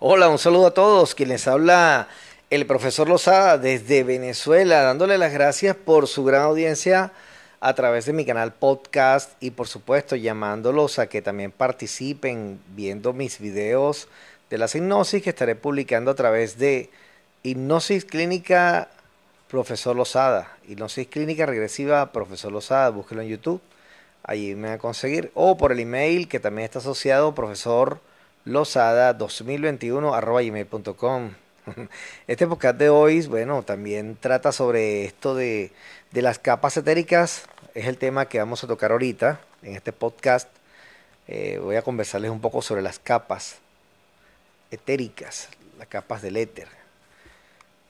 Hola, 0.00 0.28
un 0.28 0.38
saludo 0.38 0.68
a 0.68 0.74
todos. 0.74 1.16
Quien 1.16 1.30
les 1.30 1.48
habla 1.48 2.06
el 2.50 2.66
profesor 2.66 3.08
Lozada 3.08 3.58
desde 3.58 4.04
Venezuela, 4.04 4.82
dándole 4.82 5.18
las 5.18 5.32
gracias 5.32 5.74
por 5.74 6.06
su 6.06 6.22
gran 6.22 6.42
audiencia 6.42 7.10
a 7.58 7.74
través 7.74 8.06
de 8.06 8.12
mi 8.12 8.24
canal 8.24 8.52
podcast 8.52 9.32
y 9.42 9.50
por 9.50 9.66
supuesto 9.66 10.14
llamándolos 10.14 11.00
a 11.00 11.08
que 11.08 11.20
también 11.20 11.50
participen 11.50 12.60
viendo 12.76 13.12
mis 13.12 13.40
videos 13.40 14.06
de 14.50 14.58
la 14.58 14.68
hipnosis 14.72 15.20
que 15.20 15.30
estaré 15.30 15.56
publicando 15.56 16.12
a 16.12 16.14
través 16.14 16.58
de 16.58 16.90
Hipnosis 17.42 18.04
Clínica 18.04 18.90
Profesor 19.48 19.96
Lozada, 19.96 20.58
Hipnosis 20.68 21.08
Clínica 21.08 21.44
Regresiva 21.44 22.12
Profesor 22.12 22.52
Lozada, 22.52 22.90
búsquelo 22.90 23.22
en 23.22 23.30
YouTube, 23.30 23.60
allí 24.22 24.54
me 24.54 24.68
va 24.68 24.74
a 24.74 24.78
conseguir, 24.78 25.32
o 25.34 25.56
por 25.56 25.72
el 25.72 25.80
email 25.80 26.28
que 26.28 26.38
también 26.38 26.66
está 26.66 26.78
asociado, 26.78 27.34
profesor 27.34 27.98
Lozada 28.48 29.12
2021 29.12 30.14
arroba 30.14 30.40
gmail.com. 30.40 31.30
Este 32.26 32.46
podcast 32.46 32.78
de 32.78 32.88
hoy, 32.88 33.26
bueno, 33.26 33.62
también 33.62 34.16
trata 34.18 34.52
sobre 34.52 35.04
esto 35.04 35.34
de, 35.34 35.70
de, 36.12 36.22
las 36.22 36.38
capas 36.38 36.74
etéricas. 36.78 37.44
Es 37.74 37.86
el 37.86 37.98
tema 37.98 38.26
que 38.26 38.38
vamos 38.38 38.64
a 38.64 38.66
tocar 38.66 38.92
ahorita 38.92 39.38
en 39.62 39.76
este 39.76 39.92
podcast. 39.92 40.48
Eh, 41.26 41.60
voy 41.62 41.76
a 41.76 41.82
conversarles 41.82 42.30
un 42.30 42.40
poco 42.40 42.62
sobre 42.62 42.80
las 42.80 42.98
capas 42.98 43.58
etéricas, 44.70 45.50
las 45.78 45.88
capas 45.88 46.22
del 46.22 46.38
éter. 46.38 46.68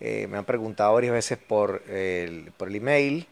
Eh, 0.00 0.27
me 0.27 0.38
han 0.38 0.45
preguntado 0.45 0.92
varias 0.92 1.12
veces 1.12 1.38
por 1.38 1.84
el, 1.88 2.50
por 2.56 2.66
el 2.66 2.75
email 2.75 3.28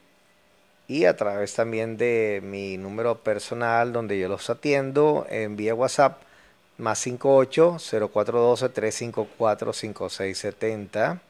y 0.87 1.07
a 1.07 1.17
través 1.17 1.55
también 1.55 1.97
de 1.97 2.41
mi 2.45 2.77
número 2.77 3.19
personal 3.19 3.93
donde 3.93 4.17
yo 4.17 4.29
los 4.29 4.49
atiendo 4.49 5.27
en 5.29 5.57
vía 5.57 5.75
WhatsApp 5.75 6.23
más 6.79 6.99
58 6.99 7.79
0412 7.79 8.69
354 8.69 9.73
5670. 9.73 11.21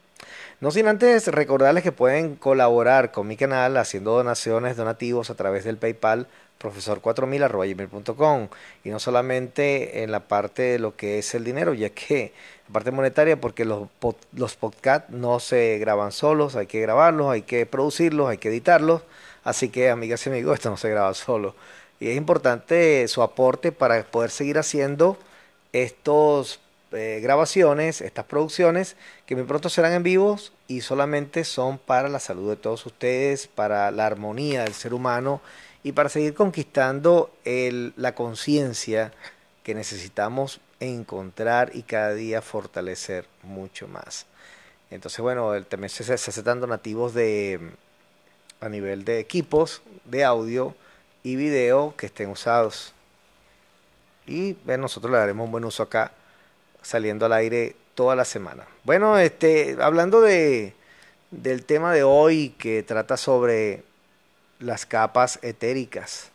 No 0.61 0.71
sin 0.71 0.89
antes 0.89 1.29
recordarles 1.29 1.83
que 1.83 1.93
pueden 1.93 2.37
colaborar 2.37 3.13
con 3.13 3.27
mi 3.27 3.37
canal 3.37 3.77
haciendo 3.77 4.13
donaciones, 4.13 4.77
donativos 4.77 5.31
a 5.31 5.35
través 5.35 5.65
del 5.65 5.77
PayPal 5.77 6.27
profesor4000 6.61 8.49
y 8.85 8.91
no 8.91 8.99
solamente 8.99 10.03
en 10.03 10.11
la 10.11 10.21
parte 10.21 10.63
de 10.63 10.79
lo 10.79 10.97
que 10.97 11.19
es 11.19 11.35
el 11.35 11.45
dinero, 11.45 11.75
ya 11.75 11.91
que 11.91 12.33
la 12.69 12.73
parte 12.73 12.91
monetaria, 12.91 13.39
porque 13.41 13.65
los, 13.65 13.89
los 14.33 14.57
podcasts 14.57 15.11
no 15.11 15.39
se 15.41 15.79
graban 15.79 16.13
solos, 16.13 16.57
hay 16.57 16.67
que 16.67 16.81
grabarlos, 16.81 17.31
hay 17.31 17.43
que 17.43 17.67
producirlos, 17.67 18.31
hay 18.31 18.39
que 18.39 18.49
editarlos, 18.49 19.03
así 19.45 19.69
que 19.69 19.91
amigas 19.91 20.27
y 20.27 20.31
amigos, 20.31 20.55
esto 20.55 20.71
no 20.71 20.77
se 20.77 20.89
graba 20.89 21.13
solo. 21.15 21.55
Y 22.01 22.09
es 22.09 22.17
importante 22.17 23.07
su 23.09 23.23
aporte 23.23 23.73
para 23.73 24.03
poder 24.05 24.31
seguir 24.31 24.59
haciendo 24.59 25.19
estos 25.85 26.61
eh, 26.93 27.21
grabaciones, 27.23 28.01
estas 28.01 28.25
producciones, 28.25 28.97
que 29.27 29.35
muy 29.35 29.45
pronto 29.45 29.69
serán 29.69 29.93
en 29.93 30.03
vivos 30.03 30.53
y 30.69 30.81
solamente 30.81 31.45
son 31.45 31.79
para 31.79 32.09
la 32.09 32.21
salud 32.21 32.51
de 32.51 32.57
todos 32.57 32.87
ustedes, 32.87 33.47
para 33.49 33.91
la 33.91 34.07
armonía 34.07 34.65
del 34.65 34.75
ser 34.75 34.95
humano 34.95 35.41
y 35.83 35.93
para 35.93 36.09
seguir 36.09 36.35
conquistando 36.35 37.31
la 37.45 38.15
conciencia 38.15 39.13
que 39.63 39.75
necesitamos 39.75 40.61
encontrar 40.81 41.71
y 41.75 41.83
cada 41.83 42.15
día 42.15 42.43
fortalecer 42.43 43.27
mucho 43.43 43.89
más. 43.89 44.27
Entonces, 44.91 45.21
bueno, 45.21 45.55
el, 45.55 45.67
también 45.67 45.91
se, 45.91 46.05
se 46.05 46.13
aceptan 46.13 46.61
donativos 46.61 47.15
de, 47.15 47.73
a 48.61 48.69
nivel 48.69 49.05
de 49.05 49.19
equipos 49.19 49.83
de 50.05 50.25
audio 50.25 50.75
y 51.23 51.37
video 51.37 51.95
que 51.97 52.07
estén 52.07 52.31
usados 52.31 52.95
y 54.27 54.57
nosotros 54.65 55.11
le 55.11 55.19
daremos 55.19 55.45
un 55.45 55.53
buen 55.53 55.65
uso 55.65 55.83
acá 55.83 56.13
saliendo 56.83 57.27
al 57.27 57.33
aire 57.33 57.77
toda 57.95 58.15
la 58.17 58.25
semana. 58.25 58.65
Bueno, 58.85 59.19
este, 59.19 59.77
hablando 59.81 60.21
de, 60.21 60.75
del 61.31 61.65
tema 61.65 61.93
de 61.93 62.03
hoy 62.03 62.51
que 62.59 62.83
trata 62.83 63.17
sobre 63.17 63.83
las 64.59 64.87
capas 64.87 65.39
etéricas. 65.43 66.31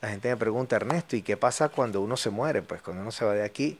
La 0.00 0.10
gente 0.10 0.28
me 0.28 0.36
pregunta, 0.36 0.76
Ernesto, 0.76 1.16
¿y 1.16 1.22
qué 1.22 1.36
pasa 1.36 1.68
cuando 1.68 2.00
uno 2.00 2.16
se 2.16 2.30
muere? 2.30 2.62
Pues 2.62 2.82
cuando 2.82 3.02
uno 3.02 3.10
se 3.10 3.24
va 3.24 3.32
de 3.32 3.42
aquí, 3.42 3.78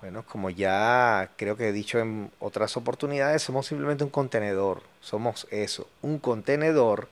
bueno, 0.00 0.22
como 0.22 0.50
ya 0.50 1.30
creo 1.36 1.56
que 1.56 1.68
he 1.68 1.72
dicho 1.72 1.98
en 1.98 2.30
otras 2.38 2.76
oportunidades, 2.76 3.42
somos 3.42 3.66
simplemente 3.66 4.04
un 4.04 4.10
contenedor, 4.10 4.82
somos 5.00 5.46
eso, 5.50 5.88
un 6.02 6.18
contenedor, 6.18 7.08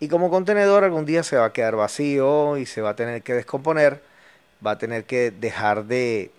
y 0.00 0.08
como 0.08 0.30
contenedor 0.30 0.84
algún 0.84 1.04
día 1.04 1.22
se 1.22 1.36
va 1.36 1.46
a 1.46 1.52
quedar 1.52 1.74
vacío 1.74 2.56
y 2.56 2.66
se 2.66 2.80
va 2.80 2.90
a 2.90 2.96
tener 2.96 3.22
que 3.22 3.34
descomponer, 3.34 4.02
va 4.64 4.72
a 4.72 4.78
tener 4.78 5.04
que 5.04 5.30
dejar 5.30 5.84
de, 5.84 6.30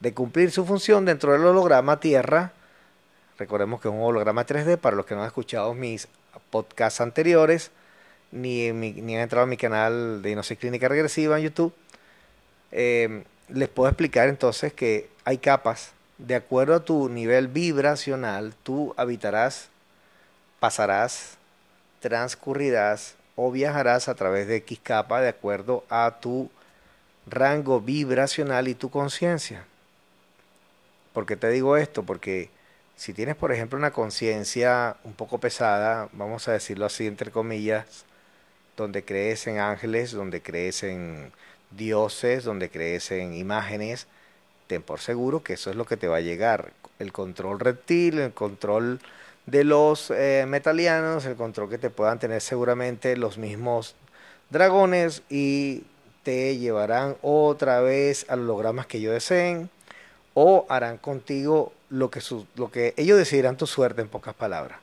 de 0.00 0.14
cumplir 0.14 0.50
su 0.50 0.64
función 0.64 1.04
dentro 1.04 1.32
del 1.32 1.44
holograma 1.44 2.00
Tierra. 2.00 2.52
Recordemos 3.38 3.80
que 3.80 3.88
es 3.88 3.94
un 3.94 4.02
holograma 4.02 4.46
3D 4.46 4.78
para 4.78 4.96
los 4.96 5.06
que 5.06 5.14
no 5.14 5.22
han 5.22 5.26
escuchado 5.26 5.74
mis 5.74 6.08
podcasts 6.50 7.00
anteriores, 7.00 7.70
ni, 8.32 8.72
ni 8.72 9.14
han 9.16 9.22
entrado 9.22 9.44
a 9.44 9.48
mi 9.48 9.56
canal 9.56 10.22
de 10.22 10.30
Inosis 10.30 10.58
Clínica 10.58 10.88
Regresiva 10.88 11.38
en 11.38 11.44
YouTube. 11.44 11.72
Eh, 12.72 13.24
les 13.48 13.68
puedo 13.68 13.88
explicar 13.88 14.28
entonces 14.28 14.72
que 14.72 15.08
hay 15.24 15.38
capas. 15.38 15.92
De 16.18 16.34
acuerdo 16.34 16.74
a 16.74 16.84
tu 16.84 17.08
nivel 17.08 17.48
vibracional, 17.48 18.54
tú 18.62 18.94
habitarás, 18.96 19.68
pasarás, 20.60 21.36
transcurrirás 22.00 23.14
o 23.36 23.50
viajarás 23.50 24.08
a 24.08 24.14
través 24.14 24.48
de 24.48 24.56
X 24.56 24.80
capa 24.82 25.20
de 25.20 25.28
acuerdo 25.28 25.84
a 25.90 26.16
tu 26.20 26.50
rango 27.26 27.80
vibracional 27.80 28.68
y 28.68 28.74
tu 28.74 28.90
conciencia. 28.90 29.64
¿Por 31.12 31.26
qué 31.26 31.36
te 31.36 31.48
digo 31.50 31.76
esto? 31.76 32.02
Porque 32.02 32.50
si 32.96 33.12
tienes, 33.12 33.36
por 33.36 33.52
ejemplo, 33.52 33.78
una 33.78 33.90
conciencia 33.90 34.96
un 35.04 35.14
poco 35.14 35.38
pesada, 35.38 36.08
vamos 36.12 36.48
a 36.48 36.52
decirlo 36.52 36.86
así 36.86 37.06
entre 37.06 37.30
comillas, 37.30 38.04
donde 38.76 39.04
crees 39.04 39.46
en 39.46 39.58
ángeles, 39.58 40.12
donde 40.12 40.42
crees 40.42 40.82
en 40.82 41.32
dioses, 41.70 42.44
donde 42.44 42.70
crees 42.70 43.10
en 43.10 43.34
imágenes, 43.34 44.06
ten 44.66 44.82
por 44.82 45.00
seguro 45.00 45.42
que 45.42 45.54
eso 45.54 45.70
es 45.70 45.76
lo 45.76 45.84
que 45.84 45.96
te 45.96 46.08
va 46.08 46.18
a 46.18 46.20
llegar. 46.20 46.72
El 46.98 47.12
control 47.12 47.60
reptil, 47.60 48.18
el 48.18 48.32
control 48.32 49.00
de 49.46 49.64
los 49.64 50.10
eh, 50.10 50.44
metalianos, 50.46 51.24
el 51.24 51.36
control 51.36 51.70
que 51.70 51.78
te 51.78 51.90
puedan 51.90 52.18
tener 52.18 52.40
seguramente 52.40 53.16
los 53.16 53.38
mismos 53.38 53.94
dragones 54.50 55.22
y 55.30 55.84
te 56.26 56.56
llevarán 56.56 57.16
otra 57.22 57.80
vez 57.82 58.26
a 58.28 58.34
los 58.34 58.46
hologramas 58.46 58.88
que 58.88 58.98
ellos 58.98 59.12
deseen 59.12 59.70
o 60.34 60.66
harán 60.68 60.98
contigo 60.98 61.72
lo 61.88 62.10
que, 62.10 62.20
lo 62.56 62.68
que 62.68 62.94
ellos 62.96 63.16
decidirán 63.16 63.56
tu 63.56 63.68
suerte 63.68 64.02
en 64.02 64.08
pocas 64.08 64.34
palabras. 64.34 64.80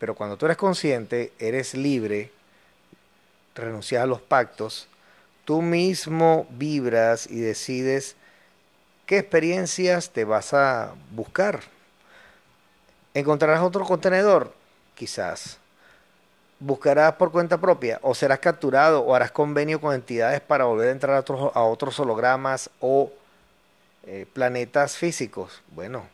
Pero 0.00 0.16
cuando 0.16 0.36
tú 0.36 0.46
eres 0.46 0.56
consciente, 0.56 1.32
eres 1.38 1.74
libre, 1.74 2.32
renuncias 3.54 4.02
a 4.02 4.06
los 4.06 4.20
pactos, 4.20 4.88
tú 5.44 5.62
mismo 5.62 6.48
vibras 6.50 7.28
y 7.30 7.38
decides 7.38 8.16
qué 9.06 9.18
experiencias 9.18 10.10
te 10.10 10.24
vas 10.24 10.52
a 10.54 10.92
buscar. 11.12 11.60
¿Encontrarás 13.14 13.62
otro 13.62 13.84
contenedor? 13.84 14.52
Quizás 14.96 15.60
buscarás 16.58 17.14
por 17.14 17.30
cuenta 17.32 17.58
propia 17.58 17.98
o 18.02 18.14
serás 18.14 18.38
capturado 18.38 19.00
o 19.00 19.14
harás 19.14 19.30
convenio 19.30 19.80
con 19.80 19.94
entidades 19.94 20.40
para 20.40 20.64
volver 20.64 20.88
a 20.88 20.92
entrar 20.92 21.16
a 21.16 21.62
otros, 21.62 22.00
hologramas 22.00 22.70
o 22.80 23.12
eh, 24.06 24.26
planetas 24.32 24.96
físicos. 24.96 25.62
Bueno, 25.72 26.06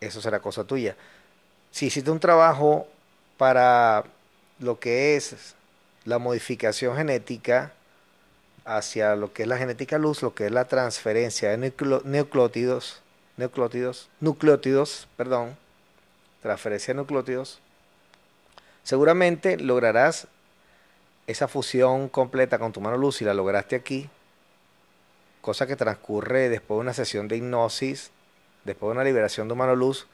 eso 0.00 0.20
será 0.20 0.40
cosa 0.40 0.64
tuya. 0.64 0.96
Si 1.70 1.86
hiciste 1.86 2.10
un 2.10 2.20
trabajo 2.20 2.86
para 3.36 4.04
lo 4.58 4.80
que 4.80 5.16
es 5.16 5.54
la 6.04 6.18
modificación 6.18 6.96
genética 6.96 7.72
hacia 8.64 9.16
lo 9.16 9.32
que 9.32 9.42
es 9.42 9.48
la 9.48 9.58
genética 9.58 9.98
luz, 9.98 10.22
lo 10.22 10.34
que 10.34 10.46
es 10.46 10.52
la 10.52 10.66
transferencia 10.66 11.50
de 11.50 11.72
nucleótidos, 12.04 13.02
nucleótidos, 13.36 14.08
nucleótidos, 14.20 15.08
perdón, 15.16 15.56
transferencia 16.42 16.94
de 16.94 16.98
nucleótidos, 16.98 17.60
Seguramente 18.88 19.58
lograrás 19.58 20.28
esa 21.26 21.46
fusión 21.46 22.08
completa 22.08 22.58
con 22.58 22.72
tu 22.72 22.80
mano 22.80 22.96
luz 22.96 23.20
y 23.20 23.26
la 23.26 23.34
lograste 23.34 23.76
aquí, 23.76 24.08
cosa 25.42 25.66
que 25.66 25.76
transcurre 25.76 26.48
después 26.48 26.78
de 26.78 26.80
una 26.80 26.94
sesión 26.94 27.28
de 27.28 27.36
hipnosis, 27.36 28.10
después 28.64 28.88
de 28.88 28.92
una 28.92 29.04
liberación 29.04 29.46
de 29.46 29.54
mano 29.54 29.76
luz, 29.76 30.06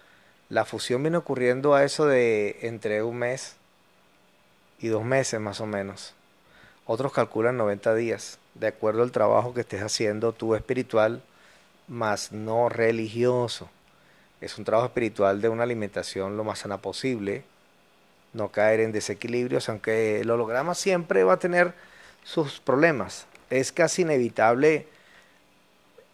la 0.49 0.65
fusión 0.65 1.05
viene 1.05 1.19
ocurriendo 1.19 1.77
a 1.77 1.85
eso 1.85 2.07
de 2.07 2.59
entre 2.63 3.05
un 3.05 3.17
mes 3.19 3.55
y 4.81 4.89
dos 4.89 5.05
meses 5.05 5.39
más 5.39 5.61
o 5.61 5.67
menos. 5.67 6.13
Otros 6.85 7.13
calculan 7.13 7.57
90 7.57 7.95
días, 7.95 8.41
de 8.55 8.67
acuerdo 8.67 9.05
al 9.05 9.13
trabajo 9.13 9.55
que 9.55 9.61
estés 9.61 9.85
haciendo 9.85 10.33
tú 10.33 10.57
espiritual, 10.57 11.23
más 11.87 12.33
no 12.33 12.69
religioso. 12.69 13.71
Es 14.41 14.59
un 14.59 14.65
trabajo 14.65 14.89
espiritual 14.89 15.41
de 15.41 15.49
una 15.49 15.63
alimentación 15.63 16.37
lo 16.37 16.43
más 16.43 16.59
sana 16.59 16.79
posible, 16.79 17.45
no 18.35 18.51
caer 18.51 18.81
en 18.81 18.93
desequilibrios, 18.93 19.69
aunque 19.69 20.21
el 20.21 20.31
holograma 20.31 20.75
siempre 20.75 21.25
va 21.25 21.35
a 21.35 21.39
tener 21.39 21.75
sus 22.25 22.61
problemas. 22.61 23.27
Es 23.51 23.73
casi 23.73 24.03
inevitable 24.03 24.87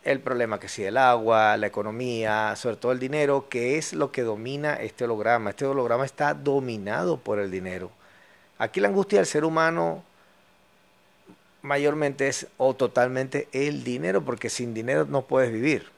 el 0.05 0.21
problema 0.21 0.59
que 0.59 0.69
sí 0.69 0.85
el 0.85 0.97
agua, 0.97 1.57
la 1.57 1.67
economía, 1.67 2.55
sobre 2.57 2.77
todo 2.77 2.93
el 2.93 2.99
dinero, 2.99 3.49
que 3.49 3.77
es 3.77 3.93
lo 3.93 4.13
que 4.13 4.23
domina 4.23 4.75
este 4.75 5.05
holograma. 5.05 5.51
Este 5.51 5.67
holograma 5.67 6.05
está 6.05 6.35
dominado 6.35 7.19
por 7.19 7.39
el 7.39 7.51
dinero. 7.51 7.91
Aquí 8.59 8.81
la 8.81 8.89
angustia 8.89 9.19
del 9.19 9.27
ser 9.27 9.45
humano 9.45 10.05
mayormente 11.63 12.29
es 12.29 12.47
o 12.57 12.75
totalmente 12.75 13.49
el 13.53 13.85
dinero, 13.85 14.23
porque 14.23 14.49
sin 14.49 14.73
dinero 14.75 15.07
no 15.07 15.23
puedes 15.23 15.53
vivir. 15.53 15.91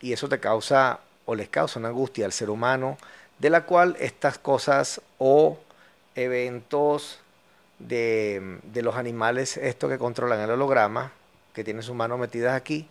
Y 0.00 0.12
eso 0.12 0.28
te 0.28 0.40
causa 0.40 1.00
o 1.24 1.34
les 1.34 1.48
causa 1.48 1.78
una 1.78 1.88
angustia 1.88 2.26
al 2.26 2.32
ser 2.32 2.50
humano, 2.50 2.98
de 3.38 3.50
la 3.50 3.64
cual 3.64 3.96
estas 4.00 4.38
cosas 4.38 5.00
o 5.18 5.58
eventos 6.14 7.20
de, 7.78 8.58
de 8.62 8.82
los 8.82 8.96
animales, 8.96 9.56
esto 9.56 9.88
que 9.88 9.98
controlan 9.98 10.40
el 10.40 10.50
holograma, 10.50 11.12
que 11.52 11.64
tienen 11.64 11.82
sus 11.82 11.94
manos 11.94 12.18
metidas 12.18 12.54
aquí, 12.54 12.88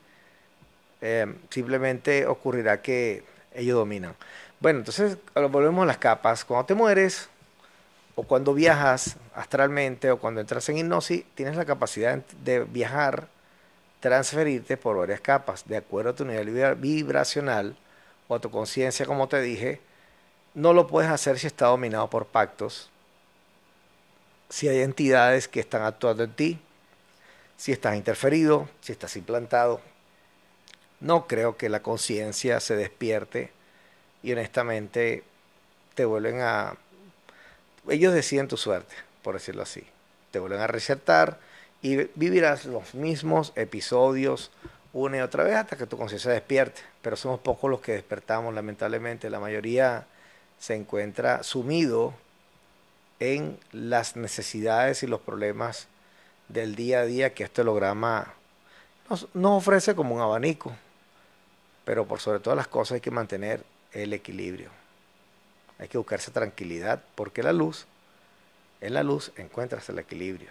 eh, 1.02 1.34
simplemente 1.50 2.26
ocurrirá 2.26 2.82
que 2.82 3.24
ellos 3.54 3.76
dominan. 3.78 4.16
Bueno, 4.60 4.80
entonces 4.80 5.18
volvemos 5.36 5.84
a 5.84 5.86
las 5.86 5.98
capas. 5.98 6.46
Cuando 6.46 6.66
te 6.66 6.74
mueres, 6.74 7.30
o 8.16 8.24
cuando 8.24 8.54
viajas 8.54 9.18
astralmente, 9.36 10.10
o 10.10 10.18
cuando 10.18 10.42
entras 10.42 10.68
en 10.70 10.78
hipnosis, 10.78 11.26
tienes 11.36 11.58
la 11.58 11.66
capacidad 11.66 12.18
de 12.44 12.64
viajar, 12.64 13.28
transferirte 14.00 14.78
por 14.78 14.98
varias 14.98 15.22
capas, 15.22 15.68
de 15.68 15.78
acuerdo 15.78 16.12
a 16.12 16.16
tu 16.16 16.26
nivel 16.26 16.76
vibracional 16.76 17.76
o 18.28 18.36
a 18.36 18.40
tu 18.40 18.50
conciencia, 18.50 19.06
como 19.06 19.28
te 19.28 19.42
dije. 19.42 19.82
No 20.56 20.74
lo 20.74 20.88
puedes 20.88 21.12
hacer 21.12 21.38
si 21.38 21.48
está 21.48 21.68
dominado 21.68 22.10
por 22.10 22.26
pactos, 22.26 22.90
si 24.50 24.70
hay 24.70 24.82
entidades 24.82 25.48
que 25.48 25.60
están 25.60 25.84
actuando 25.84 26.24
en 26.24 26.32
ti, 26.32 26.60
si 27.58 27.72
estás 27.72 27.96
interferido, 27.96 28.70
si 28.80 28.94
estás 28.94 29.18
implantado. 29.18 29.82
No 31.02 31.28
creo 31.28 31.58
que 31.58 31.68
la 31.68 31.82
conciencia 31.82 32.60
se 32.62 32.78
despierte 32.78 33.52
y 34.24 34.32
honestamente 34.32 35.24
te 35.94 36.06
vuelven 36.06 36.40
a... 36.42 36.76
Ellos 37.90 38.14
deciden 38.14 38.48
tu 38.48 38.56
suerte, 38.56 38.96
por 39.24 39.36
decirlo 39.36 39.62
así. 39.62 39.86
Te 40.32 40.40
vuelven 40.40 40.62
a 40.62 40.68
resetar 40.68 41.38
y 41.82 41.98
vivirás 42.16 42.66
los 42.66 42.96
mismos 42.96 43.52
episodios 43.56 44.52
una 44.94 45.18
y 45.18 45.20
otra 45.20 45.44
vez 45.44 45.56
hasta 45.56 45.76
que 45.76 45.86
tu 45.86 45.98
conciencia 45.98 46.32
despierte. 46.32 46.82
Pero 47.02 47.18
somos 47.18 47.42
pocos 47.42 47.70
los 47.70 47.82
que 47.82 47.92
despertamos, 47.92 48.54
lamentablemente. 48.54 49.30
La 49.30 49.40
mayoría 49.40 50.08
se 50.60 50.76
encuentra 50.76 51.44
sumido 51.44 52.14
en 53.20 53.60
las 53.72 54.16
necesidades 54.16 55.04
y 55.04 55.08
los 55.08 55.22
problemas 55.22 55.88
del 56.50 56.76
día 56.76 57.00
a 57.00 57.06
día 57.06 57.34
que 57.34 57.44
este 57.44 57.62
holograma 57.62 58.34
nos, 59.10 59.28
ofrece 59.34 59.96
como 59.96 60.16
un 60.16 60.22
abanico. 60.22 60.76
Pero 61.86 62.06
por 62.06 62.20
sobre 62.20 62.40
todas 62.40 62.58
las 62.58 62.68
cosas 62.68 62.96
hay 62.96 63.02
que 63.02 63.12
mantener 63.12 63.64
el 63.92 64.14
equilibrio. 64.14 64.70
Hay 65.78 65.88
que 65.88 65.98
buscarse 65.98 66.32
tranquilidad 66.32 67.04
porque 67.16 67.44
la 67.44 67.54
luz, 67.54 67.86
en 68.82 68.94
la 68.94 69.04
luz 69.04 69.32
encuentras 69.38 69.88
el 69.90 70.00
equilibrio. 70.00 70.50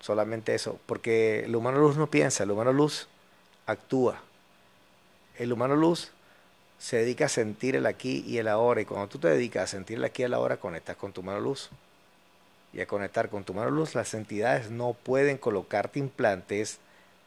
Solamente 0.00 0.54
eso, 0.54 0.78
porque 0.86 1.44
el 1.44 1.56
humano 1.56 1.78
luz 1.78 1.96
no 1.96 2.08
piensa, 2.08 2.42
el 2.42 2.50
humano 2.50 2.72
luz 2.72 3.08
actúa. 3.66 4.20
El 5.38 5.52
humano 5.52 5.76
luz 5.76 6.10
se 6.78 6.98
dedica 6.98 7.26
a 7.26 7.28
sentir 7.28 7.76
el 7.76 7.86
aquí 7.86 8.24
y 8.26 8.38
el 8.38 8.48
ahora 8.48 8.80
y 8.80 8.84
cuando 8.84 9.08
tú 9.08 9.18
te 9.18 9.28
dedicas 9.28 9.64
a 9.64 9.66
sentir 9.66 9.98
el 9.98 10.04
aquí 10.04 10.22
y 10.22 10.26
el 10.26 10.34
ahora 10.34 10.56
conectas 10.56 10.96
con 10.96 11.12
tu 11.12 11.20
humano 11.20 11.40
luz 11.40 11.70
y 12.72 12.80
a 12.80 12.86
conectar 12.86 13.28
con 13.28 13.44
tu 13.44 13.54
mano 13.54 13.70
luz, 13.70 13.94
las 13.94 14.14
entidades 14.14 14.70
no 14.70 14.94
pueden 14.94 15.38
colocarte 15.38 16.00
implantes, 16.00 16.78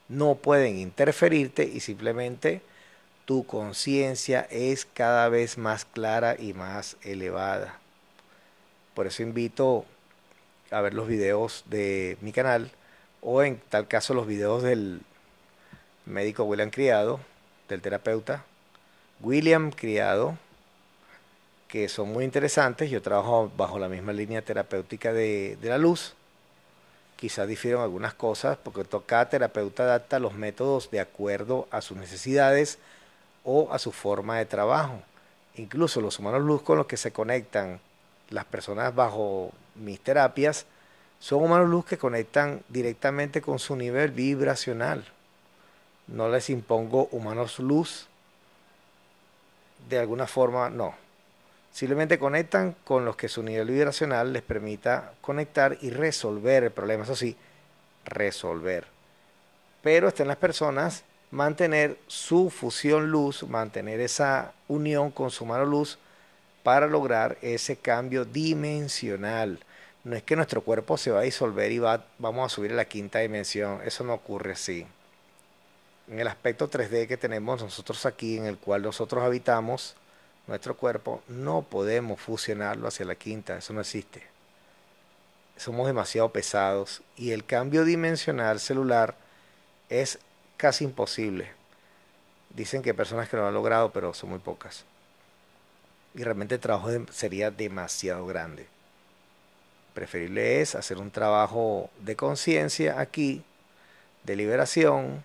no 0.10 0.36
pueden 0.36 0.78
interferirte 0.78 1.64
y 1.64 1.80
simplemente 1.80 2.62
tu 3.26 3.46
conciencia 3.46 4.46
es 4.52 4.86
cada 4.86 5.30
vez 5.30 5.58
más 5.58 5.86
clara 5.86 6.36
y 6.38 6.54
más 6.54 6.98
elevada. 7.02 7.80
Por 8.94 9.08
eso 9.08 9.24
invito 9.24 9.86
a 10.70 10.82
ver 10.82 10.94
los 10.94 11.08
videos 11.08 11.64
de 11.68 12.18
mi 12.20 12.34
canal 12.34 12.72
o 13.22 13.42
en 13.42 13.58
tal 13.70 13.88
caso 13.88 14.14
los 14.14 14.28
videos 14.28 14.64
del 14.64 15.02
médico 16.06 16.44
William 16.44 16.72
Criado, 16.72 17.22
del 17.70 17.82
terapeuta 17.82 18.44
William 19.22 19.72
Criado, 19.72 20.38
que 21.68 21.90
son 21.90 22.14
muy 22.14 22.24
interesantes. 22.24 22.90
Yo 22.90 23.02
trabajo 23.02 23.52
bajo 23.58 23.80
la 23.80 23.90
misma 23.90 24.14
línea 24.14 24.42
terapéutica 24.42 25.12
de, 25.14 25.58
la 25.62 25.78
luz. 25.78 26.14
Quizás 27.16 27.48
difieren 27.48 27.82
algunas 27.82 28.14
cosas 28.14 28.58
porque 28.64 28.86
cada 29.06 29.30
terapeuta 29.30 29.84
adapta 29.84 30.20
los 30.20 30.36
métodos 30.36 30.92
de 30.92 31.00
acuerdo 31.00 31.68
a 31.72 31.82
sus 31.82 31.98
necesidades 31.98 32.78
o 33.44 33.74
a 33.74 33.80
su 33.80 33.92
forma 33.92 34.38
de 34.38 34.46
trabajo. 34.46 35.02
Incluso 35.56 36.00
los 36.00 36.20
humanos 36.20 36.44
luz 36.44 36.62
con 36.62 36.78
los 36.78 36.86
que 36.86 36.98
se 36.98 37.12
conectan 37.12 37.80
las 38.30 38.46
personas 38.46 38.94
bajo 38.94 39.52
mis 39.76 40.00
terapias 40.00 40.66
son 41.20 41.44
humanos 41.44 41.70
luz 41.70 41.86
que 41.86 41.98
conectan 41.98 42.62
directamente 42.70 43.42
con 43.42 43.58
su 43.58 43.76
nivel 43.76 44.12
vibracional. 44.12 45.04
No 46.06 46.30
les 46.30 46.52
impongo 46.52 47.10
humanos 47.12 47.58
luz 47.58 48.08
de 49.90 50.00
alguna 50.00 50.28
forma, 50.28 50.70
no 50.70 51.08
Simplemente 51.78 52.18
conectan 52.18 52.76
con 52.84 53.06
los 53.06 53.16
que 53.16 53.30
su 53.30 53.44
nivel 53.44 53.68
vibracional 53.68 54.34
les 54.34 54.42
permita 54.42 55.14
conectar 55.22 55.78
y 55.82 55.92
resolver 55.92 56.64
el 56.64 56.72
problema. 56.72 57.04
Eso 57.04 57.16
sí, 57.16 57.38
resolver. 58.04 58.88
Pero 59.84 60.08
está 60.08 60.24
en 60.24 60.30
las 60.30 60.38
personas 60.38 61.04
mantener 61.30 62.00
su 62.08 62.50
fusión 62.50 63.12
luz, 63.12 63.48
mantener 63.48 64.00
esa 64.00 64.54
unión 64.68 65.12
con 65.12 65.30
su 65.30 65.46
mano 65.46 65.66
luz 65.66 66.00
para 66.64 66.88
lograr 66.88 67.38
ese 67.44 67.76
cambio 67.76 68.26
dimensional. 68.26 69.60
No 70.04 70.16
es 70.16 70.24
que 70.24 70.36
nuestro 70.36 70.62
cuerpo 70.62 70.98
se 70.98 71.12
va 71.12 71.20
a 71.20 71.30
disolver 71.30 71.72
y 71.72 71.78
va, 71.78 72.06
vamos 72.18 72.52
a 72.52 72.56
subir 72.56 72.72
a 72.72 72.76
la 72.76 72.86
quinta 72.86 73.20
dimensión. 73.20 73.82
Eso 73.86 74.04
no 74.04 74.16
ocurre 74.16 74.54
así. 74.54 74.88
En 76.08 76.20
el 76.20 76.28
aspecto 76.28 76.70
3D 76.70 77.08
que 77.08 77.18
tenemos 77.18 77.62
nosotros 77.62 78.06
aquí, 78.06 78.38
en 78.38 78.46
el 78.46 78.58
cual 78.58 78.82
nosotros 78.82 79.24
habitamos, 79.24 79.96
nuestro 80.48 80.78
cuerpo, 80.78 81.22
no 81.28 81.64
podemos 81.64 82.22
fusionarlo 82.22 82.88
hacia 82.88 83.06
la 83.06 83.16
quinta, 83.16 83.58
eso 83.58 83.74
no 83.74 83.82
existe. 83.82 84.24
Somos 85.58 85.88
demasiado 85.88 86.30
pesados 86.30 87.02
y 87.18 87.32
el 87.32 87.44
cambio 87.46 87.84
dimensional 87.84 88.60
celular 88.60 89.16
es 89.90 90.20
casi 90.56 90.86
imposible. 90.86 91.52
Dicen 92.56 92.82
que 92.82 92.92
hay 92.92 92.96
personas 92.96 93.28
que 93.28 93.36
lo 93.36 93.46
han 93.46 93.54
logrado, 93.54 93.92
pero 93.92 94.14
son 94.14 94.30
muy 94.30 94.40
pocas. 94.40 94.86
Y 96.16 96.24
realmente 96.24 96.56
el 96.56 96.62
trabajo 96.62 96.90
sería 97.12 97.52
demasiado 97.52 98.26
grande. 98.26 98.68
Preferible 99.94 100.62
es 100.62 100.76
hacer 100.76 101.00
un 101.00 101.12
trabajo 101.12 101.90
de 102.00 102.16
conciencia 102.16 103.00
aquí, 103.00 103.44
de 104.24 104.36
liberación, 104.36 105.24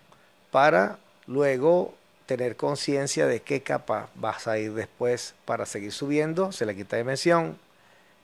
para 0.53 0.99
luego 1.25 1.95
tener 2.27 2.55
conciencia 2.55 3.25
de 3.25 3.41
qué 3.41 3.63
capa 3.63 4.09
vas 4.13 4.47
a 4.47 4.59
ir 4.59 4.73
después 4.73 5.33
para 5.45 5.65
seguir 5.65 5.91
subiendo, 5.91 6.51
se 6.51 6.67
le 6.67 6.75
quita 6.75 6.95
dimensión, 6.95 7.57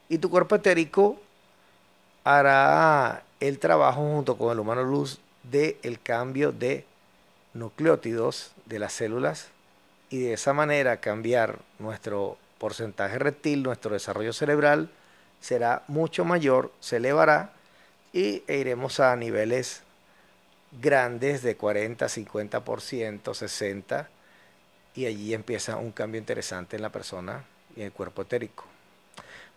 y 0.09 0.19
tu 0.19 0.29
cuerpo 0.29 0.55
etérico 0.55 1.19
hará 2.23 3.23
el 3.39 3.57
trabajo 3.57 4.01
junto 4.01 4.37
con 4.37 4.51
el 4.51 4.59
humano 4.59 4.83
luz 4.83 5.19
de 5.41 5.79
el 5.81 5.99
cambio 5.99 6.51
de 6.51 6.85
nucleótidos 7.55 8.51
de 8.67 8.77
las 8.77 8.93
células 8.93 9.47
y 10.11 10.19
de 10.19 10.33
esa 10.33 10.53
manera 10.53 10.97
cambiar 10.97 11.57
nuestro 11.79 12.37
porcentaje 12.59 13.17
reptil, 13.17 13.63
nuestro 13.63 13.93
desarrollo 13.93 14.33
cerebral 14.33 14.91
será 15.41 15.81
mucho 15.87 16.25
mayor, 16.25 16.71
se 16.79 16.97
elevará 16.97 17.53
y 18.13 18.43
e 18.45 18.57
iremos 18.57 18.99
a 18.99 19.15
niveles 19.15 19.81
grandes 20.71 21.41
de 21.41 21.55
40, 21.55 22.05
50%, 22.07 23.21
60%, 23.21 24.07
y 24.95 25.05
allí 25.05 25.33
empieza 25.33 25.77
un 25.77 25.91
cambio 25.91 26.19
interesante 26.19 26.75
en 26.75 26.81
la 26.81 26.91
persona 26.91 27.43
y 27.75 27.81
en 27.81 27.87
el 27.87 27.91
cuerpo 27.91 28.23
etérico. 28.23 28.65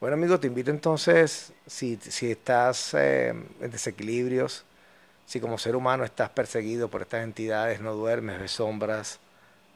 Bueno, 0.00 0.14
amigo, 0.14 0.38
te 0.38 0.46
invito 0.46 0.70
entonces, 0.70 1.52
si, 1.66 1.96
si 1.96 2.30
estás 2.30 2.94
eh, 2.94 3.28
en 3.28 3.70
desequilibrios, 3.70 4.64
si 5.26 5.40
como 5.40 5.58
ser 5.58 5.76
humano 5.76 6.04
estás 6.04 6.30
perseguido 6.30 6.88
por 6.88 7.02
estas 7.02 7.22
entidades, 7.22 7.80
no 7.80 7.94
duermes, 7.94 8.40
ves 8.40 8.52
sombras, 8.52 9.20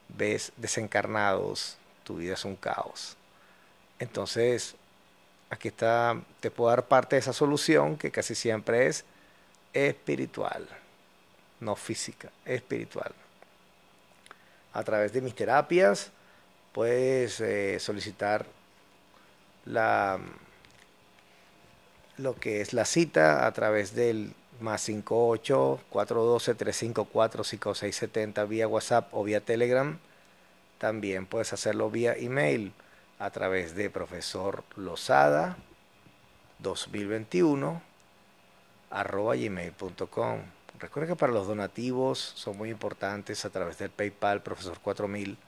ves 0.08 0.52
desencarnados, 0.56 1.78
tu 2.04 2.16
vida 2.16 2.34
es 2.34 2.44
un 2.44 2.56
caos. 2.56 3.16
Entonces, 3.98 4.74
aquí 5.48 5.68
está, 5.68 6.20
te 6.40 6.50
puedo 6.50 6.70
dar 6.70 6.86
parte 6.86 7.16
de 7.16 7.20
esa 7.20 7.32
solución 7.32 7.96
que 7.96 8.10
casi 8.10 8.34
siempre 8.34 8.88
es 8.88 9.04
espiritual 9.72 10.68
no 11.60 11.76
física, 11.76 12.30
espiritual. 12.44 13.12
A 14.72 14.82
través 14.84 15.12
de 15.12 15.20
mis 15.20 15.34
terapias 15.34 16.10
puedes 16.72 17.40
eh, 17.40 17.78
solicitar 17.80 18.46
la, 19.64 20.18
lo 22.18 22.34
que 22.36 22.60
es 22.60 22.72
la 22.72 22.84
cita 22.84 23.46
a 23.46 23.52
través 23.52 23.94
del 23.94 24.34
más 24.60 24.82
58 24.82 25.80
412 25.90 26.54
354 26.54 27.44
5670 27.44 28.44
vía 28.44 28.68
WhatsApp 28.68 29.08
o 29.12 29.24
vía 29.24 29.40
Telegram. 29.40 29.98
También 30.78 31.26
puedes 31.26 31.52
hacerlo 31.52 31.90
vía 31.90 32.14
email 32.14 32.72
a 33.18 33.30
través 33.30 33.74
de 33.74 33.90
profesor 33.90 34.64
Lozada 34.76 35.56
2021 36.58 37.82
arroba 38.90 39.34
gmail.com. 39.36 40.55
Recuerda 40.78 41.08
que 41.08 41.16
para 41.16 41.32
los 41.32 41.46
donativos 41.46 42.18
son 42.18 42.56
muy 42.58 42.70
importantes 42.70 43.44
a 43.44 43.50
través 43.50 43.78
del 43.78 43.90
PayPal 43.90 44.42
profesor 44.42 44.78
4000 44.80 45.38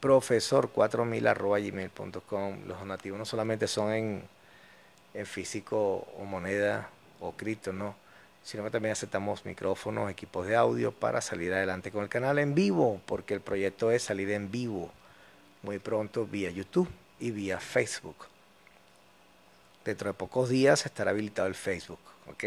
profesor 0.00 0.70
4000 0.70 1.26
arroba 1.26 1.58
gmail.com. 1.58 2.66
Los 2.66 2.78
donativos 2.78 3.18
no 3.18 3.24
solamente 3.24 3.66
son 3.66 3.92
en, 3.92 4.22
en 5.14 5.26
físico 5.26 6.06
o 6.18 6.24
moneda 6.24 6.88
o 7.20 7.32
cripto, 7.32 7.72
no, 7.72 7.96
sino 8.44 8.62
que 8.62 8.70
también 8.70 8.92
aceptamos 8.92 9.44
micrófonos, 9.44 10.10
equipos 10.10 10.46
de 10.46 10.54
audio 10.54 10.92
para 10.92 11.20
salir 11.20 11.52
adelante 11.52 11.90
con 11.90 12.02
el 12.04 12.08
canal 12.08 12.38
en 12.38 12.54
vivo, 12.54 13.00
porque 13.06 13.34
el 13.34 13.40
proyecto 13.40 13.90
es 13.90 14.02
salir 14.02 14.30
en 14.30 14.50
vivo 14.50 14.92
muy 15.62 15.78
pronto 15.80 16.26
vía 16.26 16.50
YouTube 16.50 16.88
y 17.18 17.32
vía 17.32 17.58
Facebook. 17.58 18.26
Dentro 19.84 20.08
de 20.08 20.14
pocos 20.14 20.48
días 20.48 20.86
estará 20.86 21.10
habilitado 21.10 21.48
el 21.48 21.54
Facebook, 21.54 21.98
¿ok? 22.28 22.44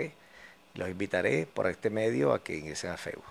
Los 0.75 0.89
invitaré 0.89 1.45
por 1.45 1.67
este 1.67 1.89
medio 1.89 2.33
a 2.33 2.43
que 2.43 2.57
ingresen 2.57 2.91
a 2.91 2.97
Facebook. 2.97 3.25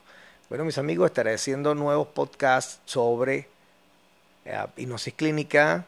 Bueno, 0.49 0.65
mis 0.65 0.79
amigos, 0.79 1.11
estaré 1.11 1.35
haciendo 1.35 1.75
nuevos 1.75 2.09
podcasts 2.09 2.81
sobre 2.85 3.49
eh, 4.45 4.67
hipnosis 4.77 5.13
clínica, 5.15 5.85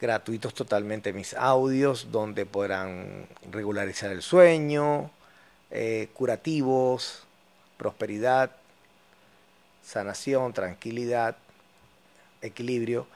gratuitos 0.00 0.54
totalmente 0.54 1.12
mis 1.12 1.34
audios, 1.34 2.08
donde 2.10 2.46
podrán 2.46 3.26
regularizar 3.50 4.10
el 4.10 4.22
sueño, 4.22 5.10
eh, 5.70 6.08
curativos, 6.14 7.24
prosperidad, 7.76 8.50
sanación, 9.82 10.52
tranquilidad, 10.52 11.36
equilibrio. 12.40 13.06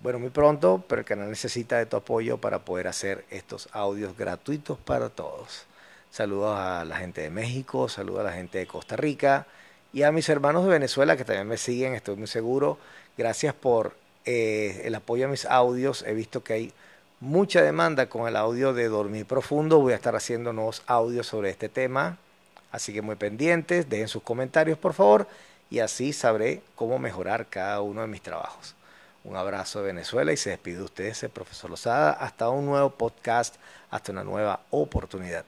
Bueno, 0.00 0.18
muy 0.18 0.30
pronto, 0.30 0.82
pero 0.88 1.00
el 1.00 1.06
canal 1.06 1.28
necesita 1.28 1.78
de 1.78 1.86
tu 1.86 1.96
apoyo 1.96 2.38
para 2.38 2.60
poder 2.60 2.88
hacer 2.88 3.24
estos 3.30 3.68
audios 3.72 4.16
gratuitos 4.16 4.78
para 4.78 5.10
todos. 5.10 5.66
Saludos 6.14 6.56
a 6.56 6.84
la 6.84 6.98
gente 6.98 7.22
de 7.22 7.30
México, 7.30 7.88
saludos 7.88 8.20
a 8.20 8.22
la 8.22 8.32
gente 8.32 8.58
de 8.58 8.68
Costa 8.68 8.94
Rica 8.94 9.48
y 9.92 10.04
a 10.04 10.12
mis 10.12 10.28
hermanos 10.28 10.62
de 10.62 10.70
Venezuela 10.70 11.16
que 11.16 11.24
también 11.24 11.48
me 11.48 11.56
siguen, 11.56 11.94
estoy 11.94 12.14
muy 12.14 12.28
seguro. 12.28 12.78
Gracias 13.18 13.52
por 13.52 13.96
eh, 14.24 14.82
el 14.84 14.94
apoyo 14.94 15.26
a 15.26 15.28
mis 15.28 15.44
audios. 15.44 16.04
He 16.06 16.14
visto 16.14 16.44
que 16.44 16.52
hay 16.52 16.72
mucha 17.18 17.62
demanda 17.62 18.08
con 18.08 18.28
el 18.28 18.36
audio 18.36 18.72
de 18.72 18.86
Dormir 18.86 19.26
Profundo. 19.26 19.80
Voy 19.80 19.92
a 19.92 19.96
estar 19.96 20.14
haciendo 20.14 20.52
nuevos 20.52 20.84
audios 20.86 21.26
sobre 21.26 21.50
este 21.50 21.68
tema. 21.68 22.16
Así 22.70 22.92
que 22.92 23.02
muy 23.02 23.16
pendientes, 23.16 23.90
dejen 23.90 24.06
sus 24.06 24.22
comentarios 24.22 24.78
por 24.78 24.94
favor 24.94 25.26
y 25.68 25.80
así 25.80 26.12
sabré 26.12 26.62
cómo 26.76 27.00
mejorar 27.00 27.48
cada 27.48 27.80
uno 27.80 28.02
de 28.02 28.06
mis 28.06 28.22
trabajos. 28.22 28.76
Un 29.24 29.34
abrazo 29.34 29.80
de 29.80 29.86
Venezuela 29.86 30.32
y 30.32 30.36
se 30.36 30.50
despide 30.50 30.76
de 30.76 30.84
ustedes 30.84 31.24
el 31.24 31.30
profesor 31.30 31.70
Lozada. 31.70 32.12
Hasta 32.12 32.50
un 32.50 32.66
nuevo 32.66 32.90
podcast, 32.90 33.56
hasta 33.90 34.12
una 34.12 34.22
nueva 34.22 34.60
oportunidad. 34.70 35.44